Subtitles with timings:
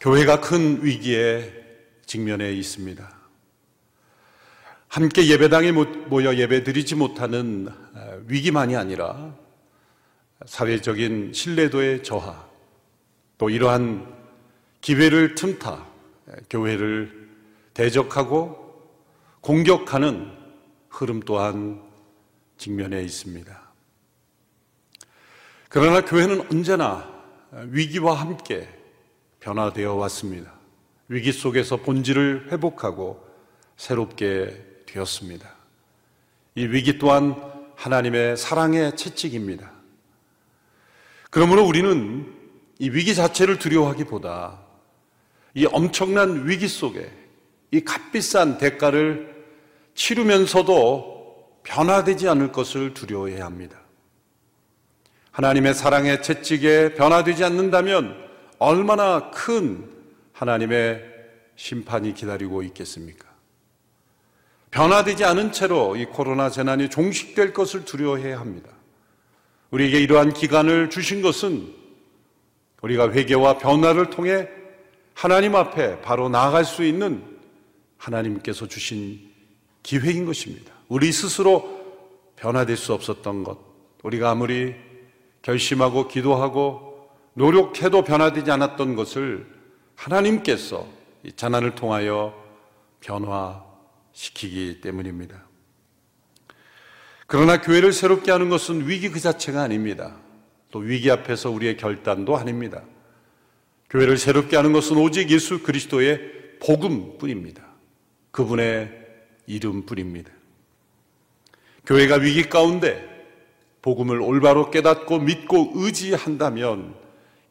[0.00, 1.52] 교회가 큰 위기에
[2.06, 3.20] 직면해 있습니다.
[4.88, 7.68] 함께 예배당에 모여 예배 드리지 못하는
[8.26, 9.36] 위기만이 아니라
[10.46, 12.48] 사회적인 신뢰도의 저하,
[13.36, 14.10] 또 이러한
[14.80, 15.86] 기회를 틈타
[16.48, 17.28] 교회를
[17.74, 18.90] 대적하고
[19.42, 20.32] 공격하는
[20.88, 21.82] 흐름 또한
[22.56, 23.72] 직면해 있습니다.
[25.68, 27.06] 그러나 교회는 언제나
[27.52, 28.79] 위기와 함께
[29.40, 30.52] 변화되어 왔습니다.
[31.08, 33.26] 위기 속에서 본질을 회복하고
[33.76, 35.48] 새롭게 되었습니다.
[36.54, 37.34] 이 위기 또한
[37.76, 39.72] 하나님의 사랑의 채찍입니다.
[41.30, 42.32] 그러므로 우리는
[42.78, 44.60] 이 위기 자체를 두려워하기보다
[45.54, 47.10] 이 엄청난 위기 속에
[47.70, 49.44] 이 값비싼 대가를
[49.94, 53.78] 치르면서도 변화되지 않을 것을 두려워해야 합니다.
[55.30, 58.29] 하나님의 사랑의 채찍에 변화되지 않는다면
[58.60, 59.90] 얼마나 큰
[60.32, 61.02] 하나님의
[61.56, 63.26] 심판이 기다리고 있겠습니까?
[64.70, 68.70] 변화되지 않은 채로 이 코로나 재난이 종식될 것을 두려워해야 합니다.
[69.70, 71.74] 우리에게 이러한 기간을 주신 것은
[72.82, 74.48] 우리가 회개와 변화를 통해
[75.14, 77.24] 하나님 앞에 바로 나아갈 수 있는
[77.96, 79.20] 하나님께서 주신
[79.82, 80.72] 기회인 것입니다.
[80.88, 81.80] 우리 스스로
[82.36, 83.58] 변화될 수 없었던 것,
[84.02, 84.74] 우리가 아무리
[85.40, 86.89] 결심하고 기도하고
[87.40, 89.46] 노력해도 변화되지 않았던 것을
[89.96, 90.86] 하나님께서
[91.22, 92.34] 이 자난을 통하여
[93.00, 95.42] 변화시키기 때문입니다.
[97.26, 100.16] 그러나 교회를 새롭게 하는 것은 위기 그 자체가 아닙니다.
[100.70, 102.82] 또 위기 앞에서 우리의 결단도 아닙니다.
[103.88, 106.20] 교회를 새롭게 하는 것은 오직 예수 그리스도의
[106.60, 107.64] 복음뿐입니다.
[108.32, 108.92] 그분의
[109.46, 110.30] 이름뿐입니다.
[111.86, 113.08] 교회가 위기 가운데
[113.80, 117.00] 복음을 올바로 깨닫고 믿고 의지한다면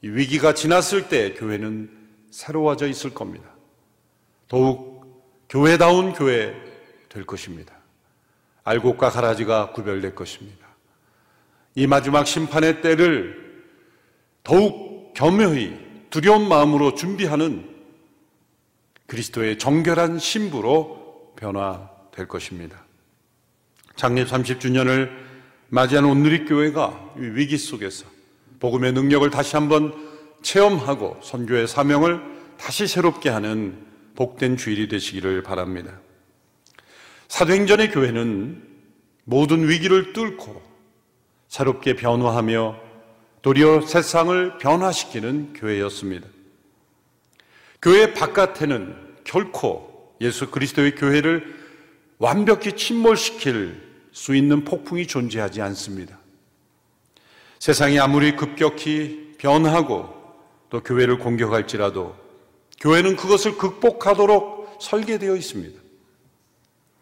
[0.01, 1.89] 위기가 지났을 때 교회는
[2.31, 3.49] 새로워져 있을 겁니다.
[4.47, 4.99] 더욱
[5.49, 6.55] 교회다운 교회
[7.09, 7.75] 될 것입니다.
[8.63, 10.67] 알곡과 가라지가 구별될 것입니다.
[11.75, 13.63] 이 마지막 심판의 때를
[14.43, 15.77] 더욱 겸허히
[16.09, 17.67] 두려운 마음으로 준비하는
[19.07, 22.85] 그리스도의 정결한 신부로 변화될 것입니다.
[23.95, 25.09] 창립 30주년을
[25.69, 28.05] 맞이하는 온누리교회가 위기 속에서
[28.59, 29.93] 복음의 능력을 다시 한번
[30.41, 32.21] 체험하고 선교의 사명을
[32.57, 35.99] 다시 새롭게 하는 복된 주일이 되시기를 바랍니다.
[37.29, 38.63] 사도행전의 교회는
[39.23, 40.61] 모든 위기를 뚫고
[41.47, 42.75] 새롭게 변화하며
[43.41, 46.27] 도리어 세상을 변화시키는 교회였습니다.
[47.81, 51.55] 교회 바깥에는 결코 예수 그리스도의 교회를
[52.17, 53.81] 완벽히 침몰시킬
[54.11, 56.18] 수 있는 폭풍이 존재하지 않습니다.
[57.59, 60.09] 세상이 아무리 급격히 변하고
[60.69, 62.15] 또 교회를 공격할지라도
[62.79, 65.79] 교회는 그것을 극복하도록 설계되어 있습니다.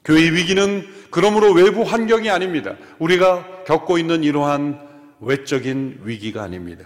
[0.03, 2.75] 교회의 위기는 그러므로 외부 환경이 아닙니다.
[2.97, 4.87] 우리가 겪고 있는 이러한
[5.19, 6.85] 외적인 위기가 아닙니다.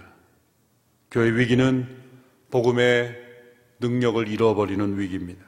[1.10, 1.86] 교회 위기는
[2.50, 3.16] 복음의
[3.80, 5.42] 능력을 잃어버리는 위기입니다.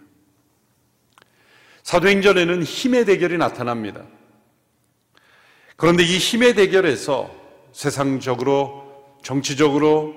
[1.83, 4.07] 사도행전에는 힘의 대결이 나타납니다.
[5.77, 7.44] 그런데 이 힘의 대결에서
[7.75, 8.85] 세상적으로
[9.23, 10.15] 정치적으로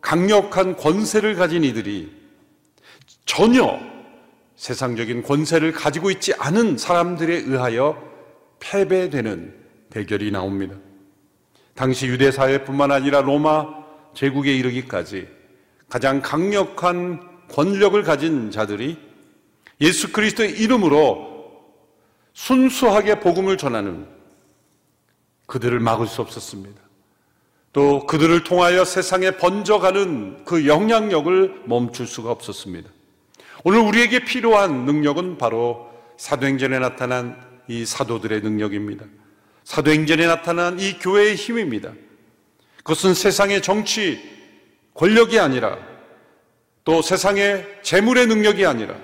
[0.00, 2.12] 강력한 권세를 가진 이들이
[3.26, 3.78] 전혀
[4.54, 8.00] 세상적인 권세를 가지고 있지 않은 사람들에 의하여
[8.60, 9.52] 패배되는
[9.90, 10.76] 대결이 나옵니다.
[11.74, 13.66] 당시 유대 사회뿐만 아니라 로마
[14.14, 15.26] 제국에 이르기까지
[15.88, 18.96] 가장 강력한 권력을 가진 자들이
[19.80, 21.32] 예수 그리스도의 이름으로
[22.34, 24.06] 순수하게 복음을 전하는
[25.46, 26.91] 그들을 막을 수 없었습니다.
[27.72, 32.90] 또 그들을 통하여 세상에 번져가는 그 영향력을 멈출 수가 없었습니다.
[33.64, 39.06] 오늘 우리에게 필요한 능력은 바로 사도행전에 나타난 이 사도들의 능력입니다.
[39.64, 41.92] 사도행전에 나타난 이 교회의 힘입니다.
[42.78, 44.20] 그것은 세상의 정치,
[44.94, 45.78] 권력이 아니라
[46.84, 48.94] 또 세상의 재물의 능력이 아니라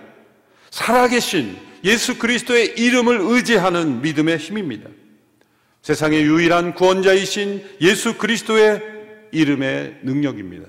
[0.71, 4.91] 살아계신 예수 그리스도의 이름을 의지하는 믿음의 힘입니다.
[5.89, 8.83] 세상의 유일한 구원자이신 예수 그리스도의
[9.33, 10.69] 이름의 능력입니다.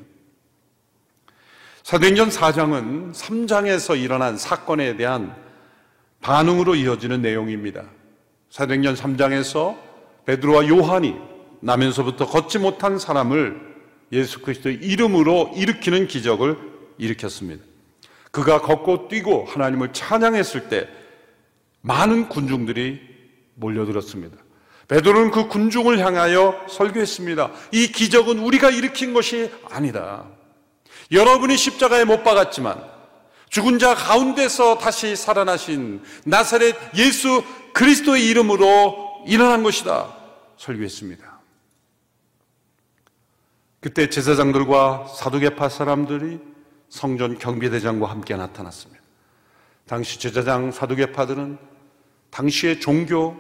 [1.83, 5.35] 사도행전 4장은 3장에서 일어난 사건에 대한
[6.21, 7.83] 반응으로 이어지는 내용입니다.
[8.49, 9.77] 사도행전 3장에서
[10.23, 11.15] 베드로와 요한이
[11.59, 13.59] 나면서부터 걷지 못한 사람을
[14.13, 16.57] 예수 그리스도의 이름으로 일으키는 기적을
[16.97, 17.61] 일으켰습니다.
[18.31, 20.87] 그가 걷고 뛰고 하나님을 찬양했을 때
[21.81, 23.01] 많은 군중들이
[23.55, 24.48] 몰려들었습니다.
[24.89, 27.51] 베드로는 그 군중을 향하여 설교했습니다.
[27.71, 30.25] 이 기적은 우리가 일으킨 것이 아니다.
[31.11, 32.83] 여러분이 십자가에 못 박았지만
[33.49, 37.43] 죽은 자 가운데서 다시 살아나신 나사렛 예수
[37.73, 40.11] 그리스도의 이름으로 일어난 것이다.
[40.57, 41.39] 설교했습니다.
[43.79, 46.39] 그때 제사장들과 사두개파 사람들이
[46.89, 49.01] 성전 경비대장과 함께 나타났습니다.
[49.85, 51.59] 당시 제사장 사두개파들은
[52.31, 53.37] 당시의 종교,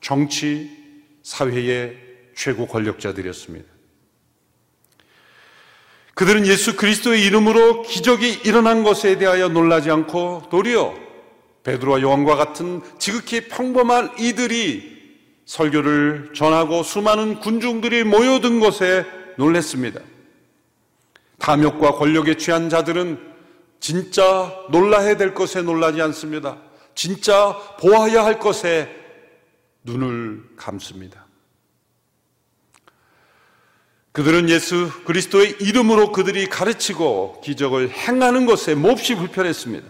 [0.00, 0.79] 정치,
[1.22, 1.96] 사회의
[2.34, 3.68] 최고 권력자들이었습니다.
[6.14, 10.94] 그들은 예수 그리스도의 이름으로 기적이 일어난 것에 대하여 놀라지 않고 도리어
[11.62, 15.00] 베드로와 요한과 같은 지극히 평범한 이들이
[15.46, 19.04] 설교를 전하고 수많은 군중들이 모여든 것에
[19.36, 20.00] 놀랬습니다.
[21.38, 23.18] 탐욕과 권력에 취한 자들은
[23.80, 26.58] 진짜 놀라야 될 것에 놀라지 않습니다.
[26.94, 28.99] 진짜 보아야 할 것에
[29.84, 31.26] 눈을 감습니다.
[34.12, 39.86] 그들은 예수 그리스도의 이름으로 그들이 가르치고 기적을 행하는 것에 몹시 불편했습니다.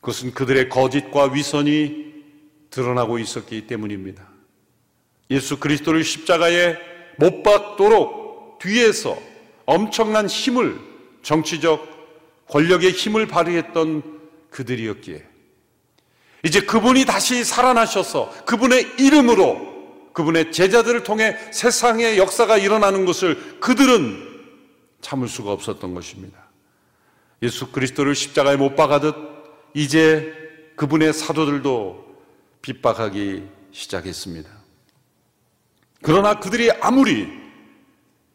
[0.00, 2.10] 그것은 그들의 거짓과 위선이
[2.70, 4.28] 드러나고 있었기 때문입니다.
[5.30, 6.76] 예수 그리스도를 십자가에
[7.16, 9.18] 못 박도록 뒤에서
[9.64, 10.78] 엄청난 힘을
[11.22, 15.29] 정치적 권력의 힘을 발휘했던 그들이었기에
[16.44, 19.70] 이제 그분이 다시 살아나셔서 그분의 이름으로
[20.12, 24.28] 그분의 제자들을 통해 세상의 역사가 일어나는 것을 그들은
[25.00, 26.38] 참을 수가 없었던 것입니다.
[27.42, 29.14] 예수 그리스도를 십자가에 못 박아듯
[29.74, 30.32] 이제
[30.76, 32.04] 그분의 사도들도
[32.62, 34.50] 핍박하기 시작했습니다.
[36.02, 37.28] 그러나 그들이 아무리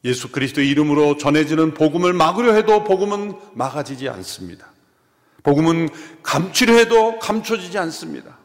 [0.04, 4.72] 예수 그리스도의 이름으로 전해지는 복음을 막으려 해도 복음은 막아지지 않습니다.
[5.46, 5.90] 복음은
[6.24, 8.40] 감추려 해도 감춰지지 않습니다.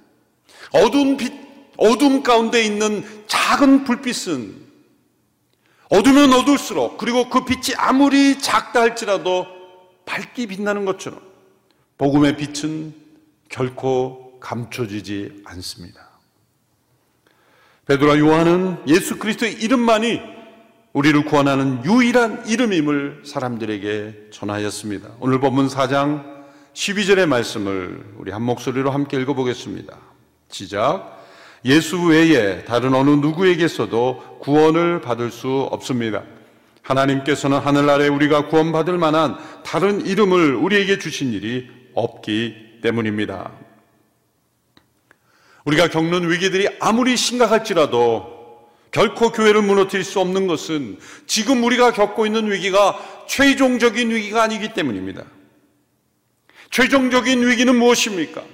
[0.70, 1.32] 어두운 빛,
[1.79, 4.70] 어둠 가운데 있는 작은 불빛은
[5.88, 9.47] 어두면 어둘수록 그리고 그 빛이 아무리 작다 할지라도
[10.05, 11.20] 밝게 빛나는 것처럼
[11.97, 12.94] 복음의 빛은
[13.49, 16.11] 결코 감춰지지 않습니다.
[17.87, 20.20] 베드로와 요한은 예수 그리스도의 이름만이
[20.93, 25.12] 우리를 구원하는 유일한 이름임을 사람들에게 전하였습니다.
[25.19, 26.39] 오늘 본문 4장
[26.80, 29.98] 12절의 말씀을 우리 한 목소리로 함께 읽어보겠습니다.
[30.48, 31.20] 시작.
[31.66, 36.22] 예수 외에 다른 어느 누구에게서도 구원을 받을 수 없습니다.
[36.80, 43.50] 하나님께서는 하늘나라에 우리가 구원받을 만한 다른 이름을 우리에게 주신 일이 없기 때문입니다.
[45.66, 52.50] 우리가 겪는 위기들이 아무리 심각할지라도 결코 교회를 무너뜨릴 수 없는 것은 지금 우리가 겪고 있는
[52.50, 52.98] 위기가
[53.28, 55.24] 최종적인 위기가 아니기 때문입니다.
[56.70, 58.44] 최종적인 위기는 무엇입니까?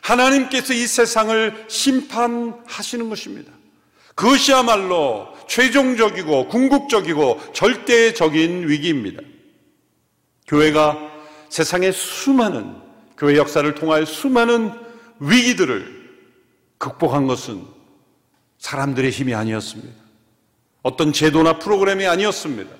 [0.00, 3.52] 하나님께서 이 세상을 심판하시는 것입니다.
[4.14, 9.22] 그것이야말로 최종적이고 궁극적이고 절대적인 위기입니다.
[10.46, 10.96] 교회가
[11.50, 12.76] 세상의 수많은
[13.16, 14.72] 교회 역사를 통하여 수많은
[15.20, 15.98] 위기들을
[16.78, 17.64] 극복한 것은
[18.58, 19.94] 사람들의 힘이 아니었습니다.
[20.82, 22.70] 어떤 제도나 프로그램이 아니었습니다.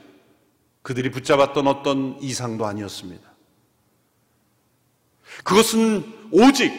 [0.82, 3.27] 그들이 붙잡았던 어떤 이상도 아니었습니다.
[5.48, 6.78] 그것은 오직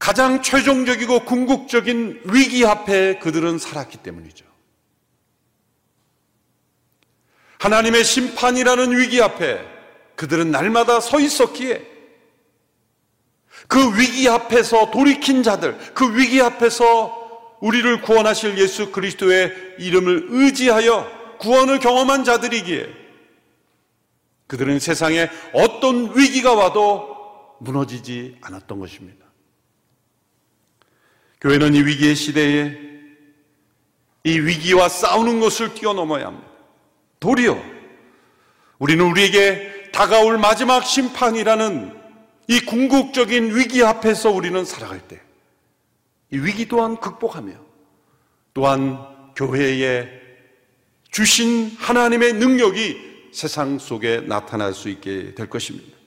[0.00, 4.44] 가장 최종적이고 궁극적인 위기 앞에 그들은 살았기 때문이죠.
[7.60, 9.64] 하나님의 심판이라는 위기 앞에
[10.16, 11.86] 그들은 날마다 서 있었기에
[13.68, 21.78] 그 위기 앞에서 돌이킨 자들, 그 위기 앞에서 우리를 구원하실 예수 그리스도의 이름을 의지하여 구원을
[21.78, 22.88] 경험한 자들이기에
[24.48, 27.17] 그들은 세상에 어떤 위기가 와도
[27.58, 29.26] 무너지지 않았던 것입니다.
[31.40, 32.76] 교회는 이 위기의 시대에
[34.24, 36.48] 이 위기와 싸우는 것을 뛰어넘어야 합니다.
[37.20, 37.60] 도리어
[38.78, 41.96] 우리는 우리에게 다가올 마지막 심판이라는
[42.48, 45.20] 이 궁극적인 위기 앞에서 우리는 살아갈 때,
[46.30, 47.52] 이 위기 또한 극복하며,
[48.54, 48.98] 또한
[49.34, 50.08] 교회에
[51.10, 55.97] 주신 하나님의 능력이 세상 속에 나타날 수 있게 될 것입니다.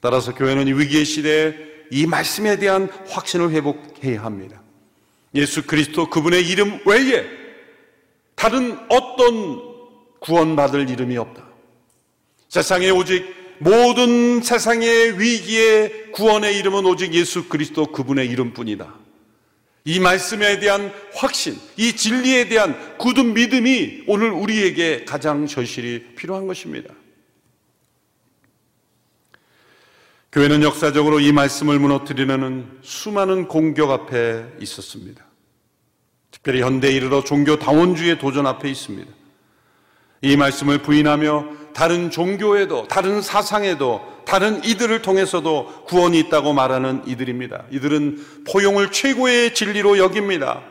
[0.00, 1.54] 따라서 교회는 이 위기의 시대에
[1.90, 4.62] 이 말씀에 대한 확신을 회복해야 합니다.
[5.34, 7.24] 예수 그리스도 그분의 이름 외에
[8.34, 9.60] 다른 어떤
[10.20, 11.48] 구원받을 이름이 없다.
[12.48, 13.24] 세상에 오직
[13.58, 18.94] 모든 세상의 위기의 구원의 이름은 오직 예수 그리스도 그분의 이름뿐이다.
[19.84, 26.94] 이 말씀에 대한 확신, 이 진리에 대한 굳은 믿음이 오늘 우리에게 가장 절실히 필요한 것입니다.
[30.32, 35.24] 교회는 역사적으로 이 말씀을 무너뜨리려는 수많은 공격 앞에 있었습니다.
[36.30, 39.10] 특별히 현대에 이르러 종교 다원주의 도전 앞에 있습니다.
[40.22, 47.64] 이 말씀을 부인하며 다른 종교에도, 다른 사상에도, 다른 이들을 통해서도 구원이 있다고 말하는 이들입니다.
[47.72, 50.62] 이들은 포용을 최고의 진리로 여깁니다.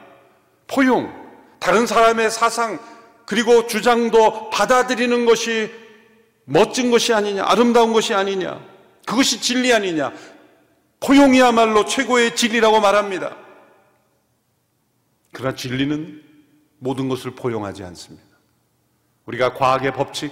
[0.68, 1.12] 포용,
[1.60, 2.80] 다른 사람의 사상,
[3.26, 5.70] 그리고 주장도 받아들이는 것이
[6.46, 8.69] 멋진 것이 아니냐, 아름다운 것이 아니냐,
[9.10, 10.14] 그것이 진리 아니냐,
[11.00, 13.36] 포용이야말로 최고의 진리라고 말합니다.
[15.32, 16.24] 그러나 진리는
[16.78, 18.28] 모든 것을 포용하지 않습니다.
[19.26, 20.32] 우리가 과학의 법칙,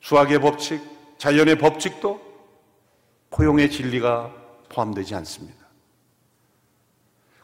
[0.00, 0.80] 수학의 법칙,
[1.18, 2.20] 자연의 법칙도
[3.30, 4.32] 포용의 진리가
[4.68, 5.66] 포함되지 않습니다.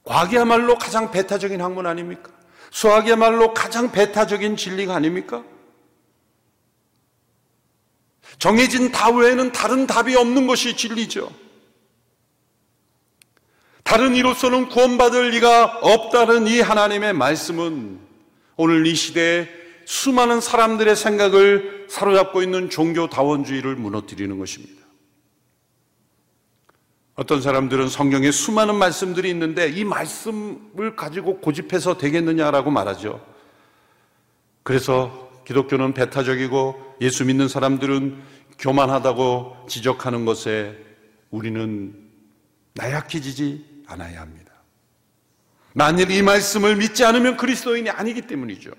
[0.05, 2.31] 과학이야말로 가장 배타적인 학문 아닙니까?
[2.71, 5.43] 수학이야말로 가장 배타적인 진리가 아닙니까?
[8.39, 11.31] 정해진 답 외에는 다른 답이 없는 것이 진리죠.
[13.85, 18.01] 다른 이로서는 구원받을 리가 없다는 이 하나님의 말씀은
[18.57, 19.49] 오늘 이 시대에
[19.85, 24.83] 수많은 사람들의 생각을 사로잡고 있는 종교 다원주의를 무너뜨리는 것입니다.
[27.15, 33.21] 어떤 사람들은 성경에 수많은 말씀들이 있는데 이 말씀을 가지고 고집해서 되겠느냐라고 말하죠.
[34.63, 38.23] 그래서 기독교는 배타적이고 예수 믿는 사람들은
[38.59, 40.77] 교만하다고 지적하는 것에
[41.31, 41.95] 우리는
[42.75, 44.53] 나약해지지 않아야 합니다.
[45.75, 48.71] 만일 이 말씀을 믿지 않으면 그리스도인이 아니기 때문이죠.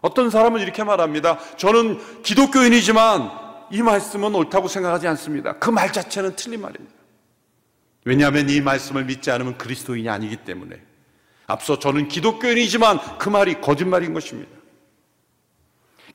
[0.00, 1.38] 어떤 사람은 이렇게 말합니다.
[1.56, 3.30] 저는 기독교인이지만
[3.72, 5.58] 이 말씀은 옳다고 생각하지 않습니다.
[5.58, 6.94] 그 말 자체는 틀린 말입니다.
[8.04, 10.80] 왜냐하면 이 말씀을 믿지 않으면 그리스도인이 아니기 때문에
[11.46, 14.59] 앞서 저는 기독교인이지만 그 말이 거짓말인 것입니다.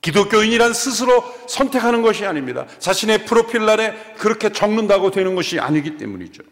[0.05, 2.67] 기독교인이란 스스로 선택하는 것이 아닙니다.
[2.77, 6.43] 자신의 프로필란에 그렇게 적는다고 되는 것이 아니기 때문이죠.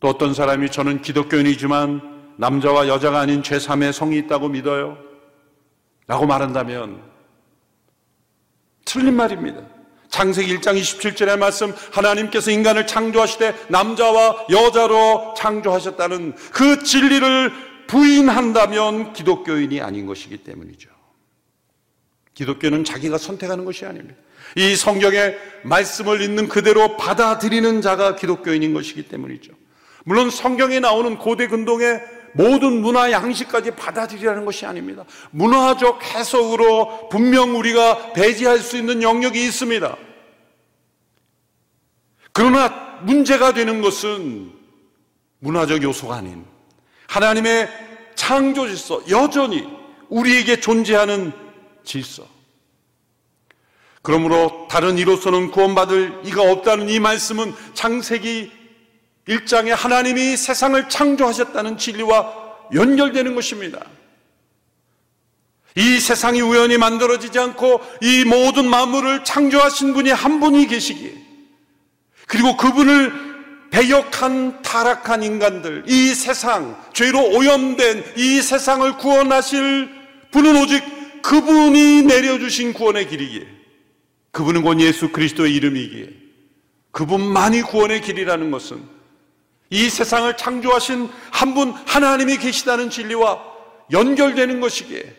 [0.00, 4.98] 또 어떤 사람이 저는 기독교인이지만 남자와 여자가 아닌 제3의 성이 있다고 믿어요.
[6.06, 7.00] 라고 말한다면
[8.84, 9.62] 틀린 말입니다.
[10.10, 17.52] 창세기 1장 27절의 말씀 하나님께서 인간을 창조하시되 남자와 여자로 창조하셨다는 그 진리를
[17.86, 20.99] 부인한다면 기독교인이 아닌 것이기 때문이죠.
[22.34, 24.16] 기독교는 자기가 선택하는 것이 아닙니다.
[24.56, 29.52] 이 성경의 말씀을 있는 그대로 받아들이는 자가 기독교인인 것이기 때문이죠.
[30.04, 32.00] 물론 성경에 나오는 고대 근동의
[32.32, 35.04] 모든 문화 양식까지 받아들이라는 것이 아닙니다.
[35.30, 39.96] 문화적 해석으로 분명 우리가 배제할 수 있는 영역이 있습니다.
[42.32, 44.52] 그러나 문제가 되는 것은
[45.40, 46.44] 문화적 요소가 아닌
[47.08, 47.68] 하나님의
[48.14, 49.66] 창조 질서, 여전히
[50.08, 51.32] 우리에게 존재하는
[51.84, 52.26] 질서.
[54.02, 58.50] 그러므로 다른 이로서는 구원받을 이가 없다는 이 말씀은 창세기
[59.28, 62.40] 1장에 하나님이 세상을 창조하셨다는 진리와
[62.74, 63.84] 연결되는 것입니다.
[65.76, 71.14] 이 세상이 우연히 만들어지지 않고 이 모든 만물을 창조하신 분이 한 분이 계시기에
[72.26, 73.30] 그리고 그분을
[73.70, 79.88] 배역한 타락한 인간들, 이 세상, 죄로 오염된 이 세상을 구원하실
[80.32, 83.46] 분은 오직 그분이 내려주신 구원의 길이기에
[84.32, 86.08] 그분은 곧 예수 그리스도의 이름이기에
[86.92, 88.82] 그분만이 구원의 길이라는 것은
[89.70, 93.40] 이 세상을 창조하신 한 분 하나님이 계시다는 진리와
[93.92, 95.16] 연결되는 것이기에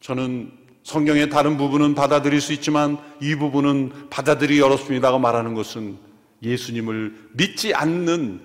[0.00, 5.98] 저는 성경의 다른 부분은 받아들일 수 있지만 이 부분은 받아들이기 어렵습니다가 말하는 것은
[6.42, 8.40] 예수님을 믿지 않는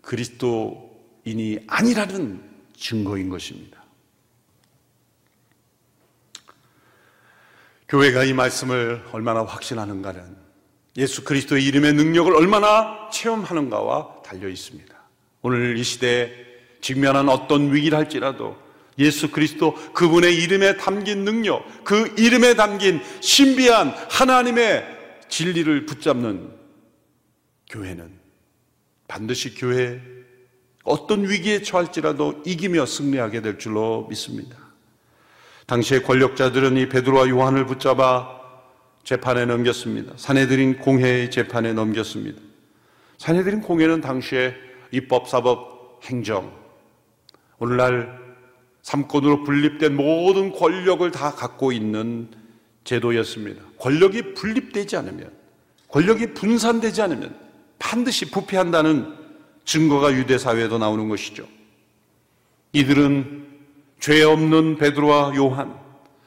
[0.00, 2.40] 그리스도인이 아니라는
[2.76, 3.73] 증거인 것입니다.
[7.88, 10.44] 교회가 이 말씀을 얼마나 확신하는가는
[10.96, 14.94] 예수 그리스도의 이름의 능력을 얼마나 체험하는가와 달려 있습니다.
[15.42, 16.32] 오늘 이 시대에
[16.80, 18.56] 직면한 어떤 위기를 할지라도
[18.98, 24.86] 예수 그리스도 그분의 이름에 담긴 능력, 그 이름에 담긴 신비한 하나님의
[25.28, 26.50] 진리를 붙잡는
[27.70, 28.12] 교회는
[29.08, 30.00] 반드시 교회
[30.84, 34.63] 어떤 위기에 처할지라도 이기며 승리하게 될 줄로 믿습니다.
[35.66, 38.40] 당시의 권력자들은 이 베드로와 요한을 붙잡아
[39.02, 40.12] 재판에 넘겼습니다.
[40.16, 42.40] 사내들인 공회의 재판에 넘겼습니다.
[43.18, 44.54] 사내들인 공회는 당시에
[44.90, 46.52] 입법, 사법, 행정,
[47.58, 48.18] 오늘날
[48.82, 52.28] 삼권으로 분립된 모든 권력을 다 갖고 있는
[52.84, 53.62] 제도였습니다.
[53.78, 55.30] 권력이 분립되지 않으면,
[55.88, 57.34] 권력이 분산되지 않으면
[57.78, 59.14] 반드시 부패한다는
[59.64, 61.46] 증거가 유대 사회에도 나오는 것이죠.
[62.72, 63.53] 이들은
[64.04, 65.74] 죄 없는 베드로와 요한,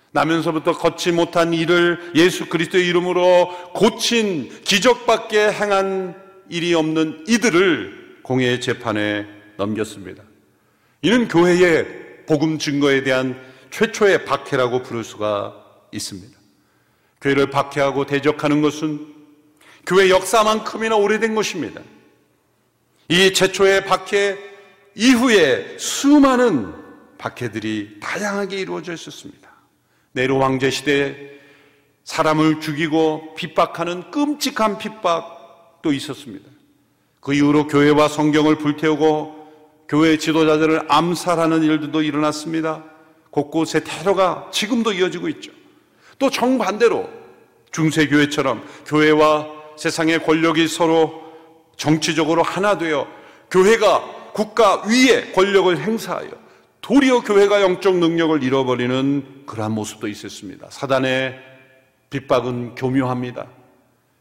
[0.09, 6.19] 나면서부터 걷지 못한 일을 예수 그리스도의 이름으로 고친 기적밖에 행한
[6.49, 10.23] 일이 없는 이들을 공회의 재판에 넘겼습니다.
[11.03, 16.35] 이는 교회의 복음 증거에 대한 최초의 박해라고 부를 수가 있습니다.
[17.21, 19.05] 교회를 박해하고 대적하는 것은
[19.85, 21.81] 교회 역사만큼이나 오래된 것입니다.
[23.07, 24.35] 이 최초의 박해
[24.95, 26.86] 이후에 수많은
[27.17, 29.49] 박해들이 다양하게 이루어져 있었습니다.
[30.13, 31.15] 네로 왕제 시대에
[32.03, 36.49] 사람을 죽이고 핍박하는 끔찍한 핍박도 있었습니다.
[37.19, 42.83] 그 이후로 교회와 성경을 불태우고 교회 지도자들을 암살하는 일들도 일어났습니다.
[43.31, 45.51] 곳곳에 테러가 지금도 이어지고 있죠.
[46.19, 47.09] 또 정반대로
[47.71, 49.47] 중세교회처럼 교회와
[49.77, 51.23] 세상의 권력이 서로
[51.75, 53.07] 정치적으로 하나 되어
[53.51, 56.46] 교회가 국가 위에 권력을 행사하여
[56.87, 60.67] 도리어 교회가 영적 능력을 잃어버리는 그러한 모습도 있었습니다.
[60.69, 61.37] 사단의
[62.09, 63.45] 핍박은 교묘합니다.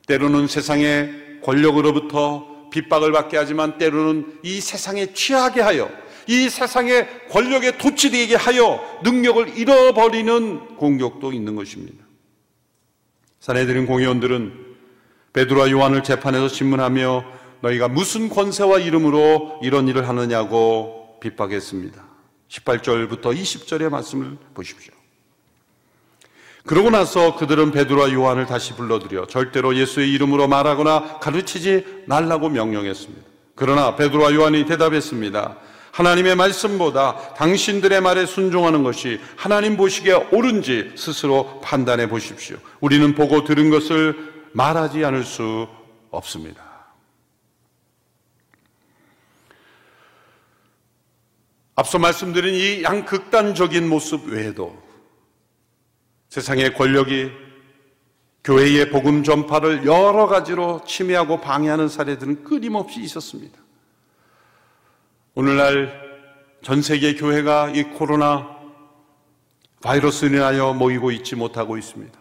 [0.09, 5.89] 때로는 세상의 권력으로부터 핍박을 받게 하지만 때로는 이 세상에 취하게 하여
[6.27, 12.05] 이 세상의 권력에 도취되게 하여 능력을 잃어버리는 공격도 있는 것입니다.
[13.39, 14.53] 사내들인 공의원들은
[15.35, 17.25] 베드로와 요한을 재판에서 신문하며
[17.61, 22.06] 너희가 무슨 권세와 이름으로 이런 일을 하느냐고 핍박했습니다.
[22.49, 24.93] 18절부터 20절의 말씀을 보십시오.
[26.65, 33.25] 그러고 나서 그들은 베드로와 요한을 다시 불러들여 절대로 예수의 이름으로 말하거나 가르치지 말라고 명령했습니다.
[33.55, 35.57] 그러나 베드로와 요한이 대답했습니다.
[35.93, 42.59] 하나님의 말씀보다 당신들의 말에 순종하는 것이 하나님 보시기에 옳은지 스스로 판단해 보십시오.
[42.81, 45.67] 우리는 보고 들은 것을 말하지 않을 수
[46.11, 46.66] 없습니다.
[51.77, 54.75] 앞서 말씀드린 이 양극단적인 모습 외에도
[56.31, 57.31] 세상의 권력이
[58.45, 63.59] 교회의 복음 전파를 여러 가지로 침해하고 방해하는 사례들은 끊임없이 있었습니다.
[65.35, 66.01] 오늘날
[66.63, 68.57] 전 세계 교회가 이 코로나
[69.83, 72.19] 바이러스로 인하여 모이고 있지 못하고 있습니다.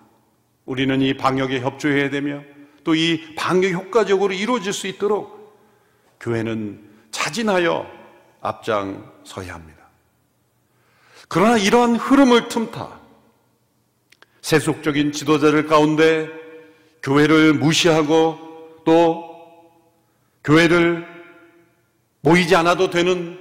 [0.65, 2.41] 우리는 이 방역에 협조해야 되며
[2.83, 5.57] 또 이 방역 효과적으로 이루어질 수 있도록
[6.19, 8.04] 교회는 자진하여
[8.45, 9.85] 앞장서야 합니다.
[11.27, 12.99] 그러나 이러한 흐름을 틈타
[14.41, 16.29] 세속적인 지도자들 가운데
[17.01, 19.35] 교회를 무시하고 또
[20.43, 21.05] 교회를
[22.21, 23.39] 모이지 않아도 되는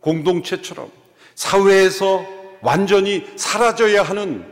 [0.00, 0.90] 공동체처럼
[1.34, 2.24] 사회에서
[2.60, 4.44] 완전히 사라져야 하는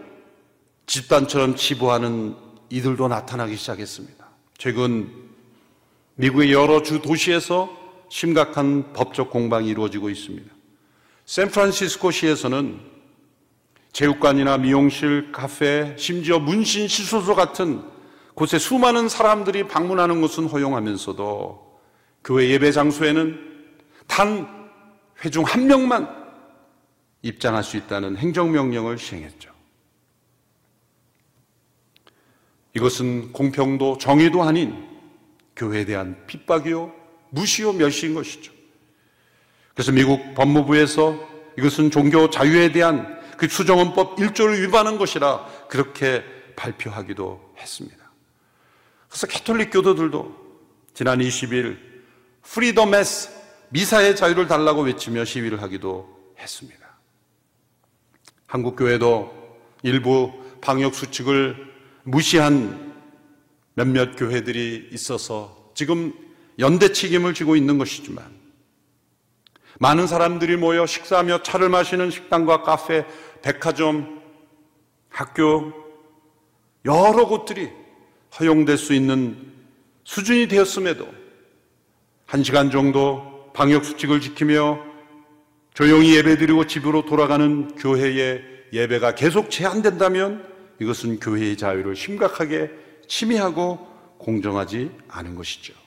[0.86, 2.36] 집단처럼 치부하는
[2.68, 4.26] 이들도 나타나기 시작했습니다.
[4.58, 5.12] 최근
[6.14, 7.79] 미국의 여러 주 도시에서
[8.10, 10.52] 심각한 법적 공방이 이루어지고 있습니다.
[11.24, 12.80] 샌프란시스코 시에서는
[13.92, 17.82] 체육관이나 미용실, 카페, 심지어 문신 시소소 같은
[18.34, 21.80] 곳에 수많은 사람들이 방문하는 것은 허용하면서도
[22.24, 23.38] 교회 예배 장소에는
[24.06, 24.70] 단
[25.24, 26.08] 회중 한 명만
[27.22, 29.50] 입장할 수 있다는 행정명령을 시행했죠.
[32.74, 34.88] 이것은 공평도 정의도 아닌
[35.54, 36.99] 교회에 대한 핍박이요,
[37.30, 38.52] 무시요, 멸시인 것이죠.
[39.74, 46.22] 그래서 미국 법무부에서 이것은 종교 자유에 대한 그 수정헌법 1조를 위반한 것이라 그렇게
[46.56, 48.12] 발표하기도 했습니다.
[49.08, 50.36] 그래서 캐톨릭 교도들도
[50.94, 51.78] 지난 20일
[52.42, 53.30] Free the Mass
[53.70, 56.98] 미사의 자유를 달라고 외치며 시위를 하기도 했습니다.
[58.46, 59.32] 한국 교회도
[59.82, 61.56] 일부 방역 수칙을
[62.02, 62.94] 무시한
[63.74, 66.12] 몇몇 교회들이 있어서 지금
[66.60, 68.24] 연대 책임을 지고 있는 것이지만
[69.80, 73.06] 많은 사람들이 모여 식사하며 차를 마시는 식당과 카페,
[73.42, 74.20] 백화점,
[75.08, 75.72] 학교,
[76.84, 77.70] 여러 곳들이
[78.38, 79.52] 허용될 수 있는
[80.04, 81.08] 수준이 되었음에도
[82.26, 84.78] 한 시간 정도 방역 수칙을 지키며
[85.72, 88.42] 조용히 예배드리고 집으로 돌아가는 교회의
[88.72, 90.46] 예배가 계속 제한된다면
[90.80, 92.70] 이것은 교회의 자유를 심각하게
[93.08, 95.79] 침해하고 공정하지 않은 것이죠.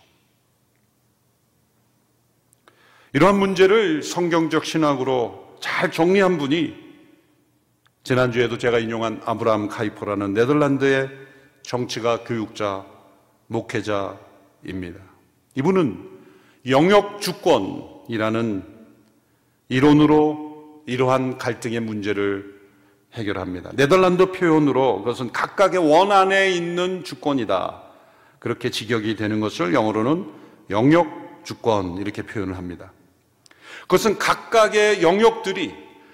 [3.13, 6.73] 이러한 문제를 성경적 신학으로 잘 정리한 분이
[8.01, 11.09] 지난주에도 제가 인용한 아브라함 카이포라는 네덜란드의
[11.61, 12.83] 정치가 교육자,
[13.47, 14.99] 목회자입니다.
[15.53, 16.09] 이분은
[16.69, 18.63] 영역 주권이라는
[19.69, 22.61] 이론으로 이러한 갈등의 문제를
[23.13, 23.73] 해결합니다.
[23.75, 27.79] 네덜란드 표현으로 그것은 각각의 원 안에 있는 주권이다.
[28.39, 30.31] 그렇게 직역이 되는 것을 영어로는
[30.71, 32.91] 영역 주권 이렇게 표현을 합니다.
[33.83, 35.73] 그것은 각각의 영역들이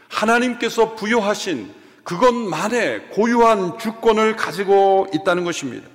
[0.09, 5.87] 하나님께서 부여하신 그것만의 고유한 주권을 가지고 있다는 것입니다.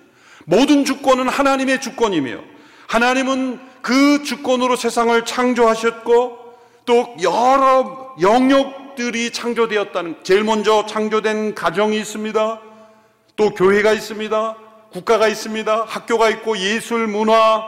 [0.45, 2.39] 모든 주권은 하나님의 주권이며
[2.87, 6.39] 하나님은 그 주권으로 세상을 창조하셨고
[6.85, 12.61] 또 여러 영역들이 창조되었다는 제일 먼저 창조된 가정이 있습니다.
[13.37, 14.57] 또 교회가 있습니다.
[14.93, 15.85] 국가가 있습니다.
[15.89, 17.63] 학교가 있고 예술, 문화,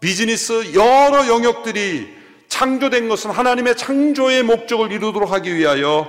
[0.00, 2.21] 비즈니스 여러 영역들이
[2.52, 6.06] 창조된 것은 하나님의 창조의 목적을 이루도록 하기 위하여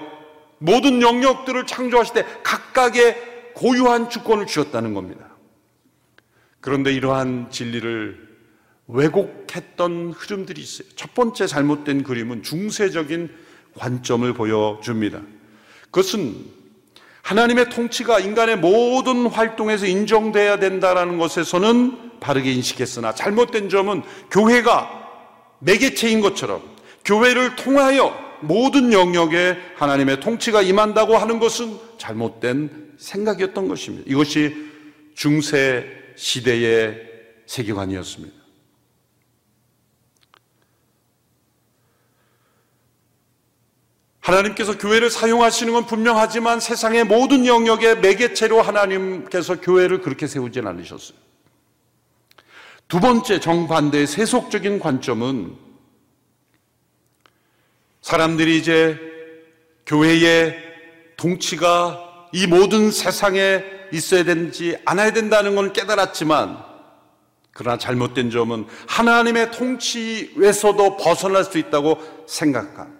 [0.58, 5.24] 모든 영역들을 창조하실 때 각각의 고유한 주권을 주셨다는 겁니다.
[6.60, 8.28] 그런데 이러한 진리를
[8.88, 10.90] 왜곡했던 흐름들이 있어요.
[10.98, 13.34] 첫 번째 잘못된 그림은 중세적인
[13.78, 15.22] 관점을 보여줍니다.
[15.92, 16.36] 그것은
[17.22, 25.03] 하나님의 통치가 인간의 모든 활동에서 인정돼야 된다라는 것에서는 바르게 인식했으나 잘못된 점은 교회가
[25.64, 26.62] 매개체인 것처럼
[27.06, 34.06] 교회를 통하여 모든 영역에 하나님의 통치가 임한다고 하는 것은 잘못된 생각이었던 것입니다.
[34.08, 34.56] 이것이
[35.16, 37.02] 중세 시대의
[37.46, 38.44] 세계관이었습니다.
[44.20, 51.18] 하나님께서 교회를 사용하시는 건 분명하지만 세상의 모든 영역의 매개체로 하나님께서 교회를 그렇게 세우진 않으셨어요.
[52.94, 55.58] 두 번째 정반대의 세속적인 관점은
[58.02, 59.00] 사람들이 이제
[59.88, 60.56] 교회의
[61.18, 66.64] 통치가 이 모든 세상에 있어야 되는지 않아야 된다는 건 깨달았지만
[67.52, 72.96] 그러나 잘못된 점은 하나님의 통치에서도 벗어날 수 있다고 생각한.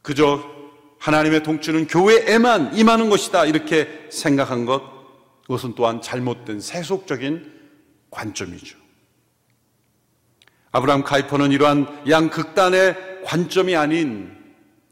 [0.00, 0.44] 그저
[1.00, 4.80] 하나님의 통치는 교회에만 임하는 것이다 이렇게 생각한 것
[5.42, 7.55] 그것은 또한 잘못된 세속적인
[8.10, 8.76] 관점이죠.
[10.72, 14.36] 아브라함 카이퍼는 이러한 양극단의 관점이 아닌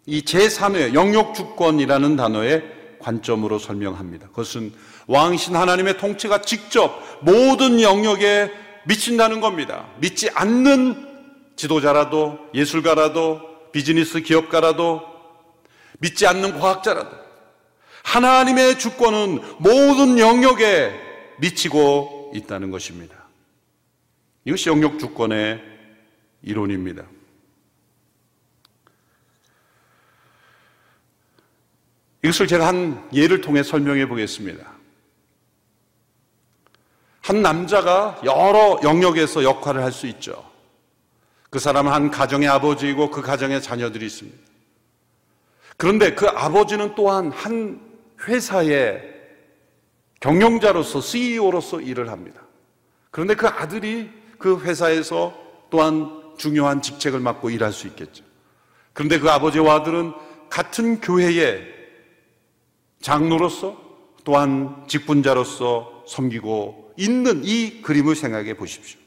[0.07, 2.63] 이 제3의 영역 주권이라는 단어의
[3.01, 4.29] 관점으로 설명합니다.
[4.29, 4.73] 그것은
[5.07, 8.51] 왕신 하나님의 통치가 직접 모든 영역에
[8.87, 9.87] 미친다는 겁니다.
[9.99, 11.07] 믿지 않는
[11.57, 13.41] 지도자라도 예술가라도
[13.73, 15.03] 비즈니스 기업가라도
[15.99, 17.11] 믿지 않는 과학자라도
[18.05, 20.93] 하나님의 주권은 모든 영역에
[21.39, 23.17] 미치고 있다는 것입니다.
[24.45, 25.63] 이것이 영역 주권의
[26.43, 27.05] 이론입니다.
[32.23, 34.73] 이것을 제가 한 예를 통해 설명해 보겠습니다.
[37.23, 40.53] 한 남자가 여러 영역에서 역할을 할 수 있죠.
[41.49, 44.37] 그 사람은 한 가정의 아버지이고 그 가정의 자녀들이 있습니다.
[45.77, 47.81] 그런데 그 아버지는 또한 한
[48.27, 49.14] 회사의
[50.25, 52.41] 경영자로서 CEO로서 일을 합니다.
[53.11, 54.09] 그런데 그 아들이
[54.39, 55.35] 그 회사에서
[55.69, 58.25] 또한 중요한 직책을 맡고 일할 수 있겠죠.
[58.95, 60.15] 그런데 그 아버지와 아들은
[60.49, 61.63] 같은 교회의
[63.03, 63.77] 장로로서
[64.25, 68.99] 또한 직분자로서 섬기고 있는 이 그림을 생각해 보십시오.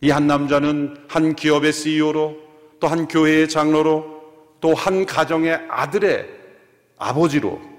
[0.00, 2.38] 이 한 남자는 한 기업의 CEO로
[2.80, 4.22] 또 한 교회의 장로로
[4.62, 6.26] 또 한 가정의 아들의
[6.96, 7.75] 아버지로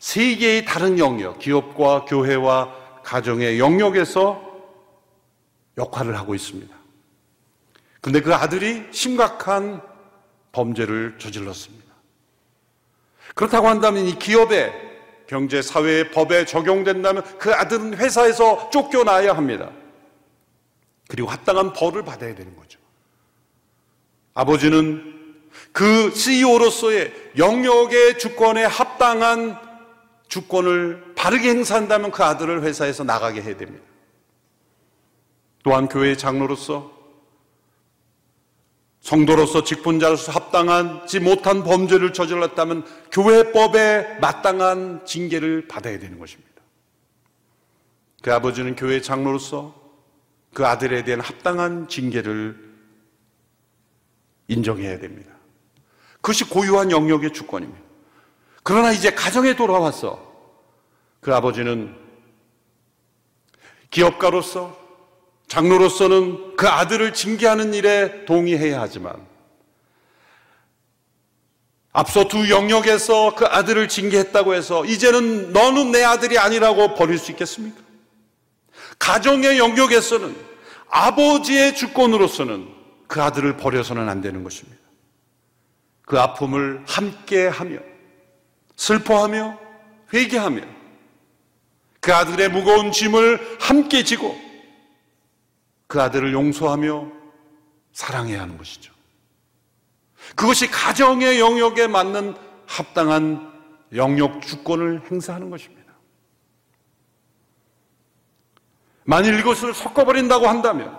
[0.00, 4.42] 세 개의 다른 영역, 기업과 교회와 가정의 영역에서
[5.78, 6.74] 역할을 하고 있습니다.
[8.00, 9.80] 근데 그 아들이 심각한
[10.52, 11.86] 범죄를 저질렀습니다.
[13.34, 14.72] 그렇다고 한다면 이 기업의
[15.26, 19.70] 경제, 사회, 법에 적용된다면 그 아들은 회사에서 쫓겨나야 합니다.
[21.08, 22.78] 그리고 합당한 벌을 받아야 되는 거죠.
[24.34, 25.14] 아버지는
[25.72, 29.65] 그 CEO로서의 영역의 주권에 합당한
[30.28, 33.84] 주권을 바르게 행사한다면 그 아들을 회사에서 나가게 해야 됩니다.
[35.62, 36.94] 또한 교회 장로로서
[39.00, 46.50] 성도로서 직분자로서 합당하지 못한 범죄를 저질렀다면 교회법에 마땅한 징계를 받아야 되는 것입니다.
[48.22, 49.80] 그 아버지는 교회 장로로서
[50.52, 52.58] 그 아들에 대한 합당한 징계를
[54.48, 55.30] 인정해야 됩니다.
[56.16, 57.85] 그것이 고유한 영역의 주권입니다.
[58.66, 60.20] 그러나 이제 가정에 돌아와서
[61.20, 61.94] 그 아버지는
[63.92, 64.76] 기업가로서
[65.46, 69.24] 장로로서는 그 아들을 징계하는 일에 동의해야 하지만
[71.92, 77.80] 앞서 두 영역에서 그 아들을 징계했다고 해서 이제는 너는 내 아들이 아니라고 버릴 수 있겠습니까?
[78.98, 80.34] 가정의 영역에서는
[80.88, 82.66] 아버지의 주권으로서는
[83.06, 84.82] 그 아들을 버려서는 안 되는 것입니다.
[86.02, 87.78] 그 아픔을 함께 하며
[88.76, 89.58] 슬퍼하며
[90.12, 90.62] 회개하며
[92.00, 94.38] 그 아들의 무거운 짐을 함께 지고
[95.86, 97.10] 그 아들을 용서하며
[97.92, 98.92] 사랑해야 하는 것이죠.
[100.34, 102.34] 그것이 가정의 영역에 맞는
[102.66, 103.52] 합당한
[103.94, 105.92] 영역 주권을 행사하는 것입니다.
[109.04, 110.96] 만일 이것을 섞어버린다고 한다면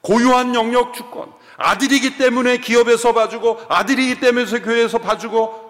[0.00, 5.65] 고유한 영역 주권, 아들이기 때문에 기업에서 봐주고 아들이기 때문에 교회에서 봐주고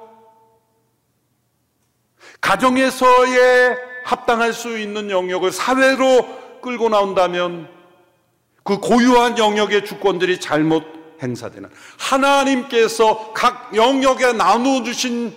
[2.47, 7.69] 가정에서의 합당할 수 있는 영역을 사회로 끌고 나온다면
[8.63, 10.85] 그 고유한 영역의 주권들이 잘못
[11.21, 15.35] 행사되는 하나님께서 각 영역에 나누어 주신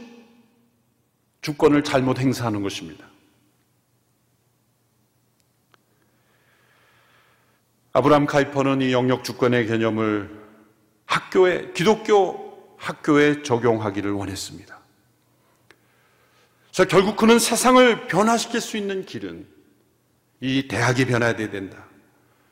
[1.42, 3.08] 주권을 잘못 행사하는 것입니다.
[7.92, 10.30] 아브라함 카이퍼는 이 영역 주권의 개념을
[11.08, 14.79] 학교에 기독교 학교에 적용하기를 원했습니다.
[16.72, 19.48] 그래서 결국 그는 세상을 변화시킬 수 있는 길은
[20.42, 21.86] 이 대학이 변화돼야 된다.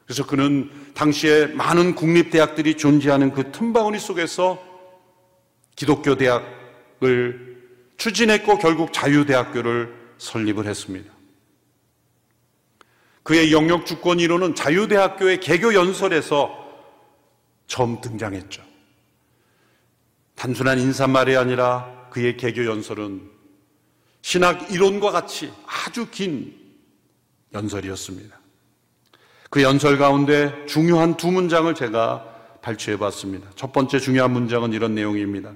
[0.06, 4.62] 그래서 그는 당시에 많은 국립대학들이 존재하는 그 틈바구니 속에서
[5.75, 7.58] 기독교 대학을
[7.97, 11.12] 추진했고 결국 자유대학교를 설립을 했습니다.
[13.23, 16.65] 그의 영역 주권 이론은 자유대학교의 개교 연설에서
[17.67, 18.63] 처음 등장했죠.
[20.36, 23.37] 단순한 인사말이 아니라 그의 개교 연설은
[24.27, 26.53] 신학 이론과 같이 아주 긴
[27.53, 28.37] 연설이었습니다.
[29.49, 32.25] 그 연설 가운데 중요한 두 문장을 제가
[32.61, 33.49] 발췌해 봤습니다.
[33.55, 35.53] 첫 번째 중요한 문장은 이런 내용입니다.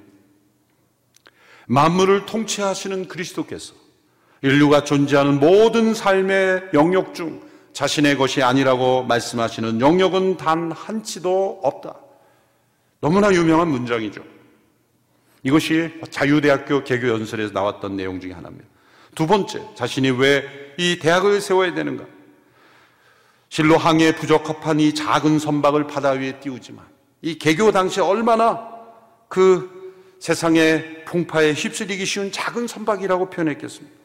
[1.67, 3.73] 만물을 통치하시는 그리스도께서
[4.41, 7.41] 인류가 존재하는 모든 삶의 영역 중
[7.73, 11.97] 자신의 것이 아니라고 말씀하시는 영역은 단 한치도 없다.
[13.01, 14.23] 너무나 유명한 문장이죠.
[15.43, 18.67] 이것이 자유대학교 개교 연설에서 나왔던 내용 중에 하나입니다.
[19.15, 22.05] 두 번째, 자신이 왜 이 대학을 세워야 되는가?
[23.49, 26.85] 실로 항해 부적합한 이 작은 선박을 바다 위에 띄우지만
[27.21, 28.67] 이 개교 당시 얼마나
[29.27, 29.69] 그
[30.19, 33.95] 세상의 풍파에 휩쓸리기 쉬운 작은 선박이라고 표현했겠습니까?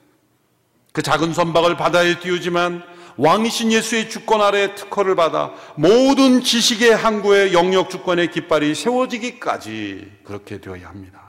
[0.92, 2.82] 그 작은 선박을 바다에 띄우지만
[3.18, 10.88] 왕이신 예수의 주권 아래 특허를 받아 모든 지식의 항구에 영역 주권의 깃발이 세워지기까지 그렇게 되어야
[10.88, 11.25] 합니다.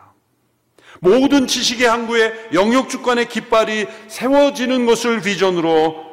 [1.01, 6.07] 모든 지식의 항구에 영역 주권의 깃발이 세워지는 것을 비전으로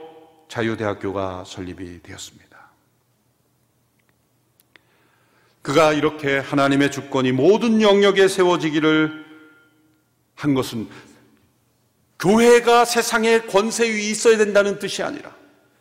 [0.48, 2.44] 자유대학교가 설립이 되었습니다.
[5.62, 9.24] 그가 이렇게 하나님의 주권이 모든 영역에 세워지기를
[10.34, 10.88] 한 것은
[12.18, 15.34] 교회가 세상에 권세 위에 있어야 된다는 뜻이 아니라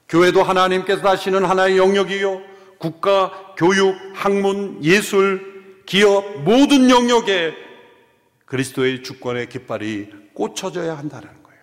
[0.08, 2.42] 교회도 하나님께서 하시는 하나의 영역이요.
[2.78, 7.54] 국가, 교육, 학문, 예술, 기업 모든 영역에
[8.54, 11.60] 그리스도의 주권의 깃발이 꽂혀져야 한다는 거예요.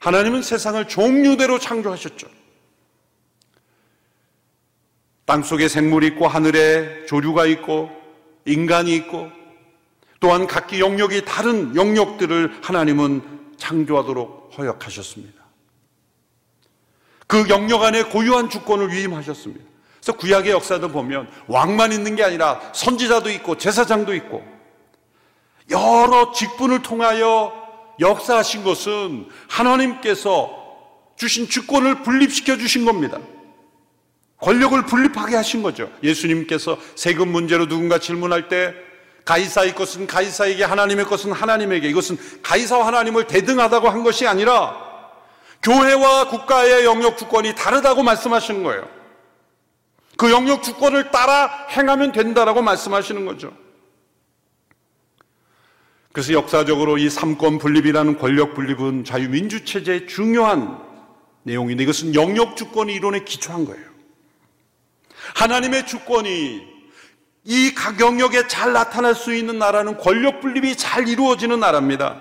[0.00, 2.26] 하나님은 세상을 종류대로 창조하셨죠.
[5.24, 7.90] 땅 속에 생물이 있고 하늘에 조류가 있고
[8.44, 9.30] 인간이 있고
[10.20, 15.42] 또한 각기 영역이 다른 영역들을 하나님은 창조하도록 허락하셨습니다.
[17.26, 19.64] 그 영역 안에 고유한 주권을 위임하셨습니다.
[20.02, 24.53] 그래서 구약의 역사도 보면 왕만 있는 게 아니라 선지자도 있고 제사장도 있고
[25.70, 27.52] 여러 직분을 통하여
[28.00, 30.62] 역사하신 것은 하나님께서
[31.16, 33.18] 주신 주권을 분립시켜 주신 겁니다.
[34.38, 35.90] 권력을 분립하게 하신 거죠.
[36.02, 38.74] 예수님께서 세금 문제로 누군가 질문할 때
[39.24, 44.76] 가이사의 것은 가이사에게 하나님의 것은 하나님에게 이것은 가이사와 하나님을 대등하다고 한 것이 아니라
[45.62, 48.86] 교회와 국가의 영역 주권이 다르다고 말씀하시는 거예요.
[50.18, 53.63] 그 영역 주권을 따라 행하면 된다라고 말씀하시는 거죠.
[56.14, 60.80] 그래서 역사적으로 이 삼권 분립이라는 권력 분립은 자유민주 체제의 중요한
[61.42, 63.84] 내용인데 이것은 영역 주권 이론에 기초한 거예요.
[65.34, 66.62] 하나님의 주권이
[67.42, 72.20] 이각 영역에 잘 나타날 수 있는 나라는 권력 분립이 잘 이루어지는 나라입니다.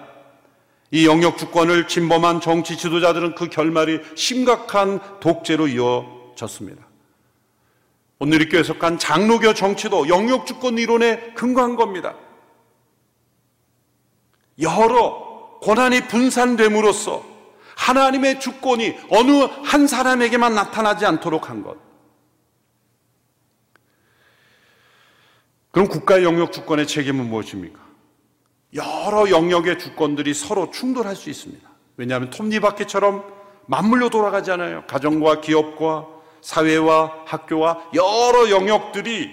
[0.89, 6.83] 이 영역 주권을 침범한 정치 지도자들은 그 결말이 심각한 독재로 이어졌습니다.
[8.17, 12.15] 오늘 이 교회에 속한 장로교 정치도 영역 주권 이론에 근거한 겁니다.
[14.59, 17.23] 여러 권한이 분산됨으로써
[17.77, 19.31] 하나님의 주권이 어느
[19.63, 21.77] 한 사람에게만 나타나지 않도록 한 것.
[25.71, 27.79] 그럼 국가 영역 주권의 책임은 무엇입니까?
[28.75, 31.67] 여러 영역의 주권들이 서로 충돌할 수 있습니다.
[31.97, 33.23] 왜냐하면 톱니바퀴처럼
[33.65, 34.85] 맞물려 돌아가잖아요.
[34.87, 36.07] 가정과 기업과
[36.41, 39.31] 사회와 학교와 여러 영역들이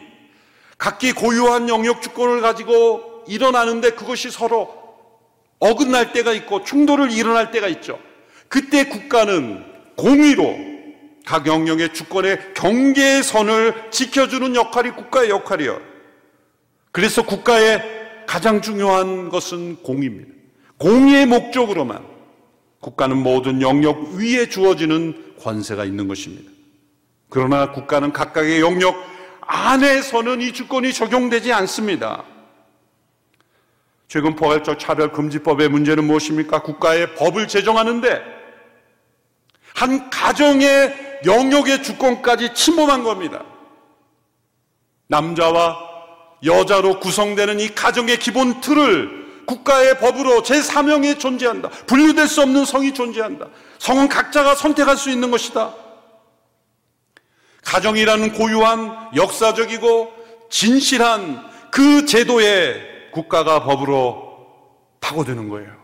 [0.78, 4.79] 각기 고유한 영역 주권을 가지고 일어나는데 그것이 서로
[5.60, 7.98] 어긋날 때가 있고 충돌을 일어날 때가 있죠.
[8.48, 9.64] 그때 국가는
[9.96, 10.56] 공의로
[11.24, 15.80] 각 영역의 주권의 경계선을 지켜주는 역할이 국가의 역할이에요.
[16.90, 17.82] 그래서 국가의
[18.26, 20.32] 가장 중요한 것은 공의입니다.
[20.78, 22.04] 공의의 목적으로만
[22.80, 26.50] 국가는 모든 영역 위에 주어지는 권세가 있는 것입니다.
[27.28, 28.96] 그러나 국가는 각각의 영역
[29.42, 32.24] 안에서는 이 주권이 적용되지 않습니다.
[34.10, 36.62] 최근 포괄적 차별금지법의 문제는 무엇입니까?
[36.62, 38.20] 국가의 법을 제정하는데
[39.72, 43.44] 한 가정의 영역의 주권까지 침범한 겁니다.
[45.06, 45.78] 남자와
[46.44, 51.68] 여자로 구성되는 이 가정의 기본 틀을 국가의 법으로 제3형에 존재한다.
[51.86, 53.46] 분류될 수 없는 성이 존재한다.
[53.78, 55.72] 성은 각자가 선택할 수 있는 것이다.
[57.62, 60.12] 가정이라는 고유한 역사적이고
[60.50, 64.30] 진실한 그 제도에 국가가 법으로
[65.00, 65.80] 파고드는 거예요.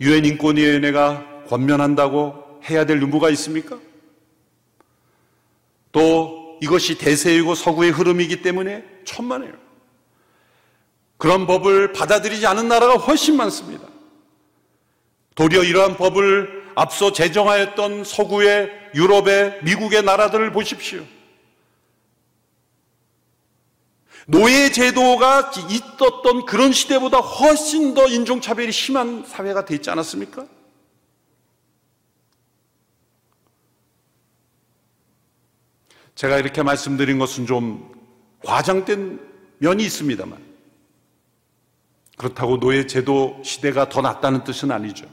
[0.00, 3.78] 유엔 인권위원회가 권면한다고 해야 될 의무가 있습니까?
[5.92, 9.52] 또 이것이 대세이고 서구의 흐름이기 때문에 천만에요.
[11.16, 13.86] 그런 법을 받아들이지 않은 나라가 훨씬 많습니다.
[15.34, 21.04] 도리어 이러한 법을 앞서 제정하였던 서구의 유럽의 미국의 나라들을 보십시오.
[24.30, 30.46] 노예 제도가 있었던 그런 시대보다 훨씬 더 인종차별이 심한 사회가 되지 않았습니까?
[36.14, 37.92] 제가 이렇게 말씀드린 것은 좀
[38.44, 39.18] 과장된
[39.58, 40.40] 면이 있습니다만
[42.16, 45.06] 그렇다고 노예 제도 시대가 더 낫다는 뜻은 아니죠.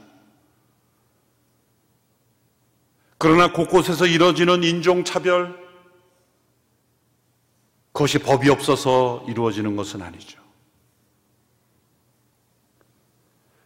[3.16, 5.67] 그러나 곳곳에서 이뤄지는 인종차별,
[7.98, 10.40] 그것이 법이 없어서 이루어지는 것은 아니죠.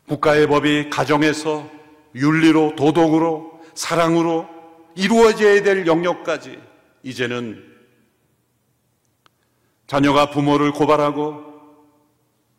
[0.09, 1.68] 국가의 법이 가정에서
[2.14, 4.49] 윤리로, 도덕으로, 사랑으로
[4.95, 6.59] 이루어져야 될 영역까지
[7.03, 7.62] 이제는
[9.87, 11.42] 자녀가 부모를 고발하고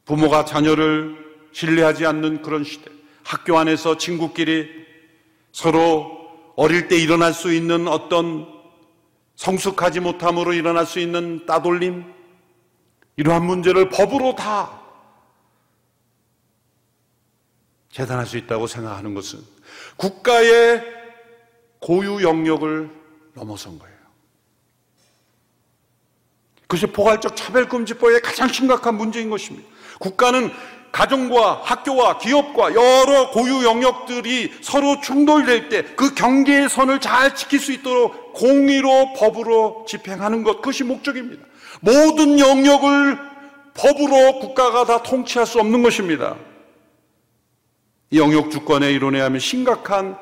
[0.06, 1.18] 부모가 자녀를
[1.54, 2.92] 신뢰하지 않는 그런 시대.
[3.24, 4.70] 학교 안에서 친구끼리
[5.52, 8.63] 서로 어릴 때 일어날 수 있는 어떤
[9.44, 12.06] 성숙하지 못함으로 일어날 수 있는 따돌림,
[13.18, 14.80] 이러한 문제를 법으로 다
[17.92, 19.40] 재단할 수 있다고 생각하는 것은
[19.98, 20.82] 국가의
[21.80, 22.90] 고유 영역을
[23.34, 23.94] 넘어선 거예요.
[26.62, 29.68] 그것이 포괄적 차별금지법의 가장 심각한 문제인 것입니다.
[30.00, 30.52] 국가는
[30.94, 37.74] 가정과 학교와 기업과 여러 고유 영역들이 서로 충돌될 때 그 경계의 선을 잘 지킬 수
[37.74, 41.46] 있도록 공의로 법으로 집행하는 것 그것이 목적입니다.
[41.82, 43.18] 모든 영역을
[43.74, 46.36] 법으로 국가가 다 통치할 수 없는 것입니다.
[48.12, 50.18] 이 영역 주권의 이론에 하면 심각한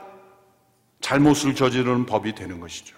[1.02, 2.96] 잘못을 저지르는 법이 되는 것이죠.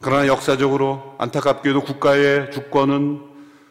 [0.00, 3.22] 그러나 역사적으로 안타깝게도 국가의 주권은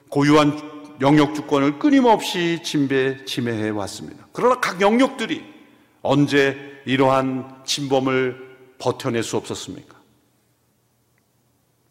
[0.10, 0.58] 고유한
[1.02, 4.26] 영역 주권을 끊임없이 침배, 침해해 왔습니다.
[4.34, 5.44] 그러나 각 영역들이
[6.02, 9.96] 언제 이러한 침범을 버텨낼 수 없었습니까?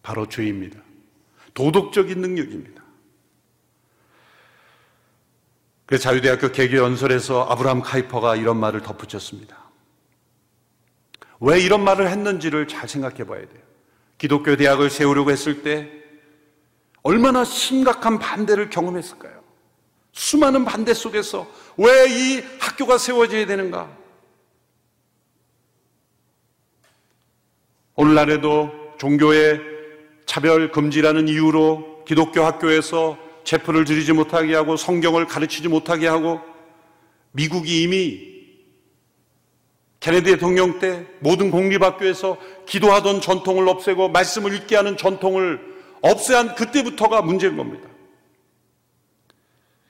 [0.03, 0.81] 바로 죄입니다.
[1.55, 2.83] 도덕적인 능력입니다.
[5.87, 9.57] 그 자유대학교 개교 연설에서 아브라함 카이퍼가 이런 말을 덧붙였습니다.
[11.41, 13.63] 왜 이런 말을 했는지를 잘 생각해 봐야 돼요.
[14.17, 15.91] 기독교 대학을 세우려고 했을 때
[17.03, 19.43] 얼마나 심각한 반대를 경험했을까요?
[20.13, 24.02] 수많은 반대 속에서 왜 이 학교가 세워져야 되는가?
[27.95, 29.61] 오늘날에도 종교의
[30.25, 36.41] 차별 금지라는 이유로 기독교 학교에서 체포를 드리지 못하게 하고 성경을 가르치지 못하게 하고
[37.33, 38.33] 미국이 이미
[40.01, 45.61] 케네디 대통령 때 모든 공립학교에서 기도하던 전통을 없애고 말씀을 읽게 하는 전통을
[46.01, 47.89] 없애한 그때부터가 문제인 겁니다.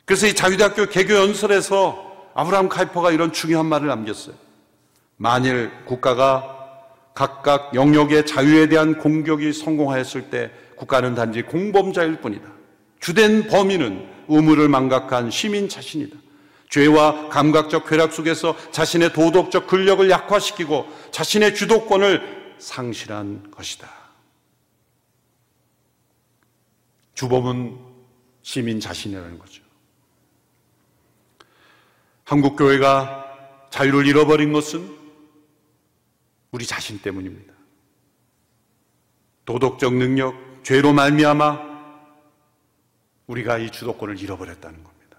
[0.05, 4.35] 그래서 이 자유대학교 개교 연설에서 아브라함 카이퍼가 이런 중요한 말을 남겼어요.
[5.17, 6.62] 만일 국가가
[7.15, 12.51] 각각 영역의 자유에 대한 공격이 성공하였을 때 국가는 단지 공범자일 뿐이다.
[13.01, 16.17] 주된 범인은 의무를 망각한 시민 자신이다.
[16.71, 23.91] 죄와 감각적 쾌락 속에서 자신의 도덕적 근력을 약화시키고 자신의 주도권을 상실한 것이다.
[27.15, 27.79] 주범은
[28.41, 29.63] 시민 자신이라는 거죠.
[32.25, 33.27] 한국 교회가
[33.71, 35.02] 자유를 잃어버린 것은
[36.53, 37.53] 우리 자신 때문입니다.
[39.45, 41.73] 도덕적 능력, 죄로 말미암아
[43.27, 45.19] 우리가 이 주도권을 잃어버렸다는 겁니다.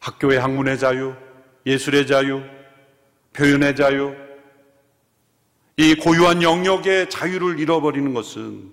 [0.00, 1.14] 학교의 학문의 자유,
[1.64, 2.42] 예술의 자유,
[3.32, 4.14] 표현의 자유,
[5.76, 8.72] 이 고유한 영역의 자유를 잃어버리는 것은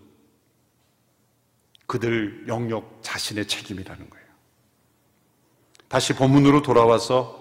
[1.87, 4.25] 그들 영역 자신의 책임이라는 거예요.
[5.87, 7.40] 다시 본문으로 돌아와서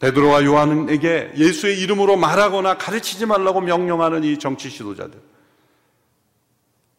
[0.00, 5.20] 베드로와 요한에게 예수의 이름으로 말하거나 가르치지 말라고 명령하는 이 정치 지도자들.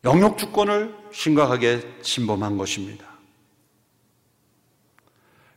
[0.05, 3.05] 영역 주권을 심각하게 침범한 것입니다.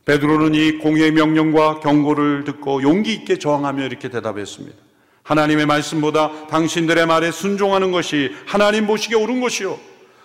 [0.05, 4.75] 베드로는 이 공의 명령과 경고를 듣고 용기 있게 저항하며 이렇게 대답했습니다.
[5.21, 9.79] 하나님의 말씀보다 당신들의 말에 순종하는 것이 하나님 보시기에 옳은 것이요.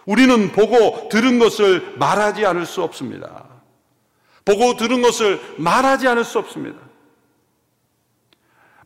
[0.07, 3.45] 우리는 보고 들은 것을 말하지 않을 수 없습니다.
[4.47, 6.79] 보고 들은 것을 말하지 않을 수 없습니다.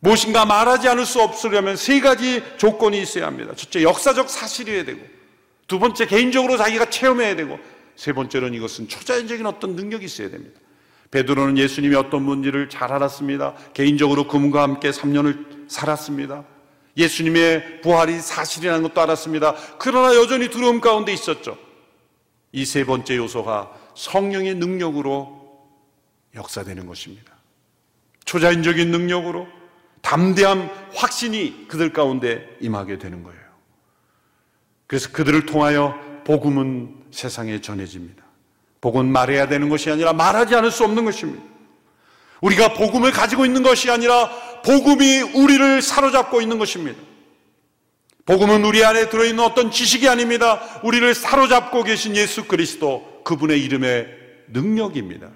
[0.01, 3.53] 무엇인가 말하지 않을 수 없으려면 세 가지 조건이 있어야 합니다.
[3.55, 5.01] 첫째, 역사적 사실이어야 되고,
[5.67, 7.59] 두 번째, 개인적으로 자기가 체험해야 되고,
[7.95, 10.59] 세 번째는 이것은 초자연적인 어떤 능력이 있어야 됩니다.
[11.11, 13.55] 베드로는 예수님이 어떤 분인지를 잘 알았습니다.
[13.73, 16.45] 개인적으로 그분과 함께 3년을 살았습니다.
[16.95, 19.55] 예수님의 부활이 사실이라는 것도 알았습니다.
[19.79, 21.57] 그러나 여전히 두려움 가운데 있었죠.
[22.51, 25.39] 이 세 번째 요소가 성령의 능력으로
[26.35, 27.33] 역사되는 것입니다.
[28.25, 29.47] 초자연적인 능력으로
[30.01, 33.39] 담대함, 확신이 그들 가운데 임하게 되는 거예요.
[34.87, 38.23] 그래서 그들을 통하여 복음은 세상에 전해집니다.
[38.81, 41.43] 복음은 말해야 되는 것이 아니라 말하지 않을 수 없는 것입니다.
[42.41, 44.29] 우리가 복음을 가지고 있는 것이 아니라
[44.63, 46.99] 복음이 우리를 사로잡고 있는 것입니다.
[48.25, 50.61] 복음은 우리 안에 들어있는 어떤 지식이 아닙니다.
[50.83, 54.07] 우리를 사로잡고 계신 예수 그리스도 그분의 이름의
[54.49, 55.29] 능력입니다.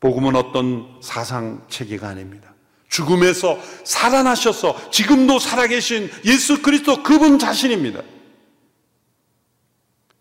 [0.00, 2.54] 복음은 어떤 사상 체계가 아닙니다.
[2.88, 8.02] 죽음에서 살아나셔서 지금도 살아계신 예수 그리스도 그분 자신입니다.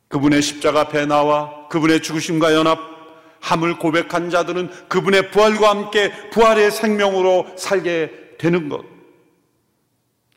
[0.09, 8.11] 그분의 십자가 앞에 나와 그분의 죽으심과 연합함을 고백한 자들은 그분의 부활과 함께 부활의 생명으로 살게
[8.37, 8.85] 되는 것.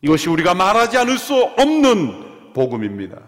[0.02, 3.20] 이것이 우리가 말하지 않을 수 없는 복음입니다.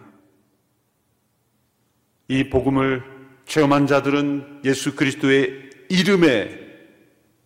[2.28, 3.04] 이 복음을
[3.46, 6.61] 체험한 자들은 예수 그리스도의 이름의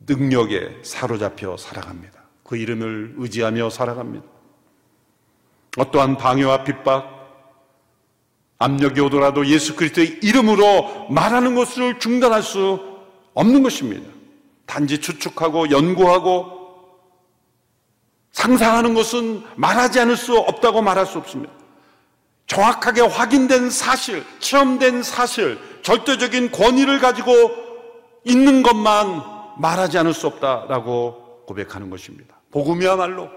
[0.08, 2.14] 능력에 사로잡혀 살아갑니다.
[2.44, 4.24] 그 이름을 의지하며 살아갑니다.
[5.78, 7.16] 어떠한 방해와 핍박,
[8.58, 12.80] 압력이 오더라도 예수 그리스도의 이름으로 말하는 것을 중단할 수
[13.34, 14.08] 없는 것입니다.
[14.64, 16.56] 단지 추측하고 연구하고
[18.32, 21.52] 상상하는 것은 말하지 않을 수 없다고 말할 수 없습니다.
[22.46, 27.32] 정확하게 확인된 사실, 체험된 사실, 절대적인 권위를 가지고
[28.24, 32.36] 있는 것만 말하지 않을 수 없다라고 고백하는 것입니다.
[32.50, 33.30] 복음이야말로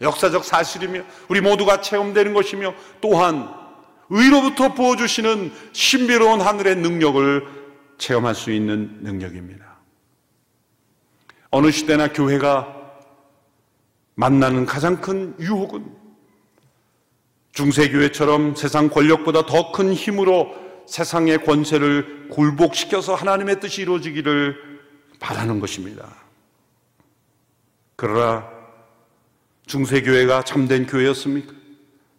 [0.00, 3.52] 역사적 사실이며 우리 모두가 체험되는 것이며 또한
[4.10, 7.46] 의로부터 부어주시는 신비로운 하늘의 능력을
[7.98, 9.64] 체험할 수 있는 능력입니다.
[11.50, 12.74] 어느 시대나 교회가
[14.16, 15.84] 만나는 가장 큰 유혹은
[17.52, 20.54] 중세교회처럼 세상 권력보다 더 큰 힘으로
[20.86, 24.73] 세상의 권세를 굴복시켜서 하나님의 뜻이 이루어지기를
[25.24, 26.06] 바라는 것입니다.
[27.96, 28.46] 그러나
[29.66, 31.54] 중세교회가 참된 교회였습니까?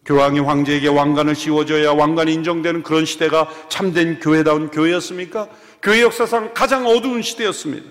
[0.04, 5.48] 교황이 황제에게 왕관을 씌워줘야 왕관이 인정되는 그런 시대가 참된 교회다운 교회였습니까?
[5.80, 7.88] 교회 역사상 가장 어두운 시대였습니다.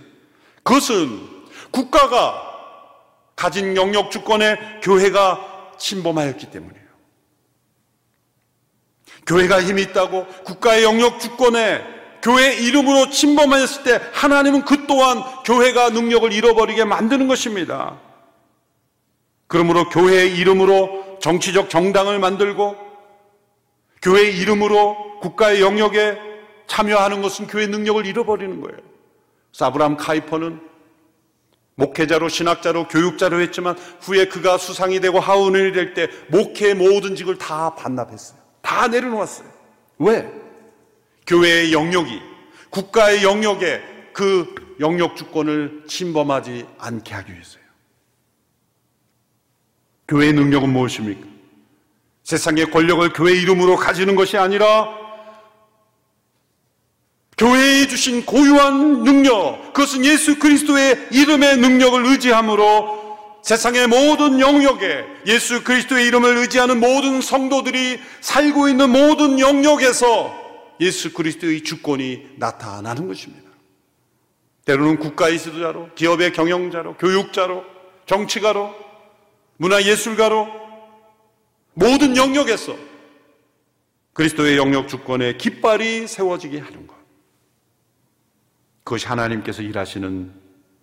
[0.64, 1.22] 그것은
[1.72, 2.42] 국가가
[3.38, 6.86] 가진 영역 주권에 교회가 침범하였기 때문이에요.
[9.26, 11.95] 교회가 힘이 있다고 국가의 영역 주권에
[12.26, 18.00] 교회 이름으로 침범하였을 때 하나님은 그 또한 교회가 능력을 잃어버리게 만드는 것입니다.
[19.46, 22.78] 그러므로 교회의 이름으로 정치적 정당을 만들고
[24.02, 26.18] 교회 이름으로 국가의 영역에
[26.66, 28.80] 참여하는 것은 교회 능력을 잃어버리는 거예요.
[29.54, 30.60] 사브람 카이퍼는
[31.76, 37.76] 목회자로 신학자로 교육자로 했지만 후에 그가 수상이 되고 하원이 될 때 목회의 모든 직을 다
[37.76, 38.40] 반납했어요.
[38.64, 39.48] 다 내려놓았어요.
[40.00, 40.45] 왜?
[41.28, 42.22] 교회의 영역이
[42.70, 43.82] 국가의 영역에
[44.14, 47.64] 그 영역 주권을 침범하지 않게 하기 위해서요.
[50.08, 51.28] 교회의 능력은 무엇입니까?
[52.24, 55.06] 세상의 권력을 교회 이름으로 가지는 것이 아니라
[57.38, 63.06] 교회에 주신 고유한 능력, 그것은 예수 그리스도의 이름의 능력을 의지함으로
[63.44, 70.45] 세상의 모든 영역에 예수 그리스도의 이름을 의지하는 모든 성도들이 살고 있는 모든 영역에서
[70.80, 73.50] 예수 그리스도의 주권이 나타나는 것입니다.
[74.66, 77.64] 때로는 국가의 지도자로, 기업의 경영자로, 교육자로,
[78.06, 78.76] 정치가로,
[79.58, 80.48] 문화예술가로
[81.74, 82.76] 모든 영역에서
[84.14, 86.96] 그리스도의 영역 주권에 깃발이 세워지게 하는 것.
[88.84, 90.32] 그것이 하나님께서 일하시는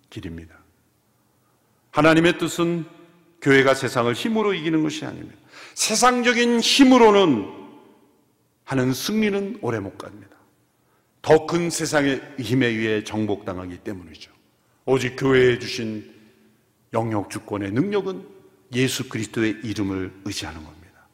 [0.09, 0.55] 길입니다.
[1.91, 2.85] 하나님의 뜻은
[3.41, 5.35] 교회가 세상을 힘으로 이기는 것이 아닙니다.
[5.73, 7.62] 세상적인 힘으로는
[8.73, 10.35] 하는 승리는 오래 못 갑니다.
[11.21, 14.31] 더 큰 세상의 힘에 의해 정복당하기 때문이죠.
[14.85, 16.11] 오직 교회에 주신
[16.91, 18.27] 영역 주권의 능력은
[18.73, 21.07] 예수 그리스도의 이름을 의지하는 겁니다.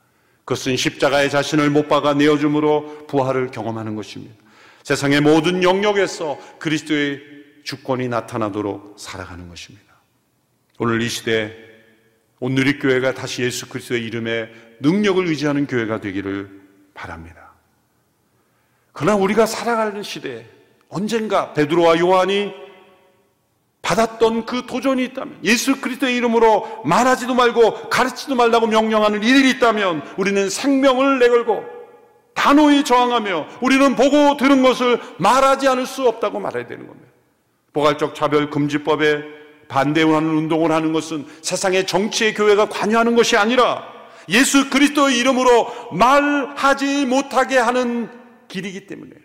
[0.46, 4.36] 그것은 십자가의 자신을 못 박아 내어줌으로 부활을 경험하는 것입니다.
[4.84, 7.22] 세상의 모든 영역에서 그리스도의
[7.66, 9.86] 주권이 나타나도록 살아가는 것입니다.
[10.80, 11.54] 오늘 이 시대
[12.40, 14.50] 온누리 교회가 다시 예수 그리스도의 이름에
[14.80, 16.62] 능력을 의지하는 교회가 되기를
[16.94, 17.39] 바랍니다.
[18.94, 20.46] 그러나 우리가 살아가는 시대에
[20.90, 22.54] 언젠가 베드로와 요한이
[23.82, 30.50] 받았던 그 도전이 있다면 예수 그리스도의 이름으로 말하지도 말고 가르치지도 말라고 명령하는 일이 있다면 우리는
[30.50, 31.64] 생명을 내걸고
[32.34, 37.10] 단호히 저항하며 우리는 보고 들은 것을 말하지 않을 수 없다고 말해야 되는 겁니다.
[37.74, 39.24] 포괄적 차별 금지법에
[39.68, 43.84] 반대하는 운동을 하는 것은 세상의 정치의 교회가 관여하는 것이 아니라
[44.30, 48.10] 예수 그리스도의 이름으로 말하지 못하게 하는
[48.50, 49.22] 길이기 때문에요.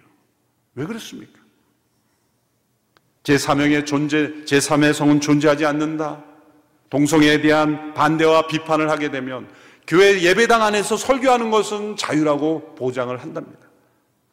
[0.77, 1.41] 왜 그렇습니까?
[3.25, 6.23] 제3형의 존재, 제3의 성은 존재하지 않는다.
[6.91, 9.49] 동성애에 대한 반대와 비판을 하게 되면
[9.87, 13.61] 교회 예배당 안에서 설교하는 것은 자유라고 보장을 한답니다.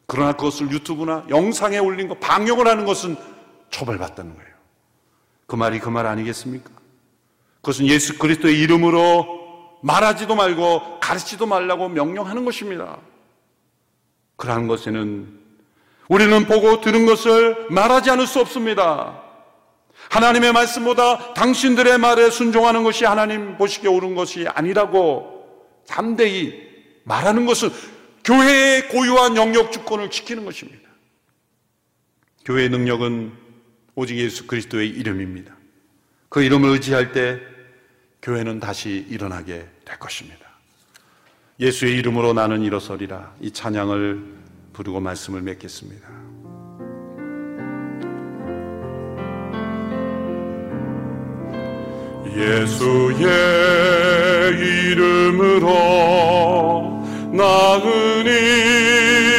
[0.06, 3.16] 그러나 그것을 유튜브나 영상에 올린 거, 방역을 하는 것은
[3.70, 4.52] 처벌받다는 거예요.
[5.46, 6.70] 그 말이 그 말 아니겠습니까?
[7.56, 12.98] 그것은 예수 그리스도의 이름으로 말하지도 말고 가르치지도 말라고 명령하는 것입니다.
[14.42, 15.40] 그러한 것에는
[16.08, 19.22] 우리는 보고 들은 것을 말하지 않을 수 없습니다.
[20.10, 26.60] 하나님의 말씀보다 당신들의 말에 순종하는 것이 하나님 보시기에 옳은 것이 아니라고 담대히
[27.04, 27.70] 말하는 것은
[28.24, 30.88] 교회의 고유한 영역 주권을 지키는 것입니다.
[32.44, 33.32] 교회의 능력은
[33.94, 35.56] 오직 예수 그리스도의 이름입니다.
[36.28, 37.38] 그 이름을 의지할 때
[38.22, 40.41] 교회는 다시 일어나게 될 것입니다.
[41.62, 43.34] 예수의 이름으로 나는 일어서리라.
[43.40, 44.20] 이 찬양을
[44.72, 46.08] 부르고 말씀을 맺겠습니다.
[52.36, 53.28] 예수의
[54.90, 55.70] 이름으로
[57.32, 58.26] 나는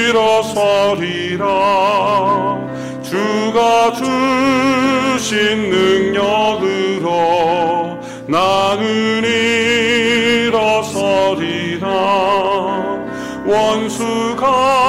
[0.07, 1.43] 일어서리라.
[3.03, 3.91] 주가
[5.19, 7.09] 주신 능력으로
[8.29, 9.25] 나는
[10.45, 11.62] 일어서리라
[13.45, 14.83] 원수가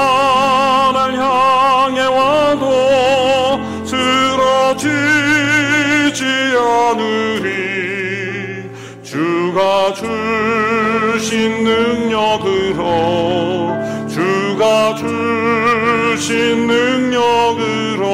[9.94, 12.84] 주신 능력으로
[14.08, 18.08] 주가 주신 능력으로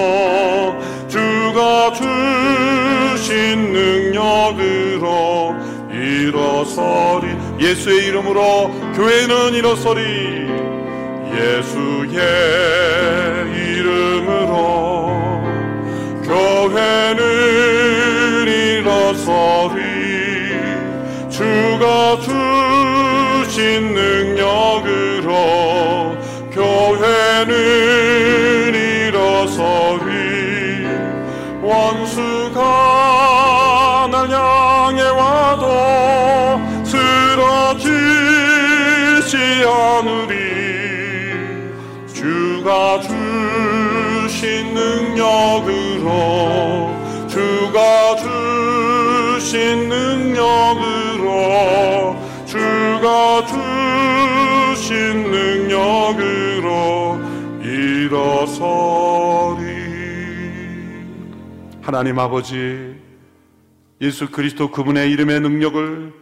[1.08, 5.54] 주가 주신 능력으로
[5.90, 7.28] 일어서리.
[7.60, 8.69] 예수의 이름으로
[9.00, 10.02] 교회는 일어서리
[11.32, 12.20] 예수의
[13.56, 15.08] 이름으로
[16.22, 17.16] 교회는
[18.46, 19.80] 일어서리
[21.30, 25.32] 주가 주신 능력으로
[26.52, 27.48] 교회는
[28.74, 30.10] 일어서리
[31.62, 32.58] 원수가
[34.12, 34.59] 날향
[39.64, 40.34] 않으리
[42.12, 46.10] 주가 주신 능력으로
[47.28, 48.16] 주가
[49.36, 51.30] 주신 능력으로
[52.46, 57.20] 주가 주신 능력으로
[57.62, 58.80] 일어서리.
[61.80, 62.96] 하나님 아버지
[64.00, 66.19] 예수 그리스도 그분의 이름의 능력을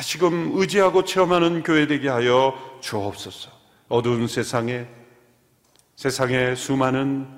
[0.00, 3.50] 다시금 의지하고 체험하는 교회 되게 하여 주옵소서.
[3.88, 4.86] 어두운 세상에
[5.96, 7.28] 세상의 수많은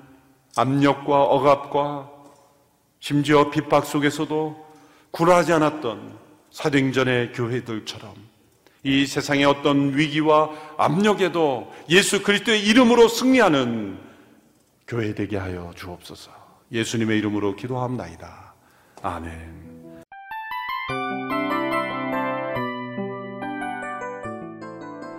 [0.55, 2.09] 압력과 억압과
[3.01, 4.65] 심지어 핍박 속에서도
[5.11, 6.17] 굴하지 않았던
[6.51, 8.13] 사도행전의 교회들처럼
[8.83, 13.99] 이 세상의 어떤 위기와 압력에도 예수 그리스도의 이름으로 승리하는
[14.87, 16.31] 교회 되게 하여 주옵소서.
[16.71, 18.53] 예수님의 이름으로 기도합나이다.
[19.01, 19.62] 아멘.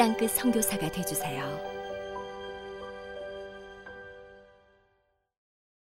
[0.00, 1.69] 땅끝 선교사가 되주세요.